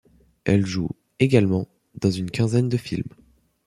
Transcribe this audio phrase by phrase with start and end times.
[0.45, 3.13] Elle joue, également, dans une quinzaine de films.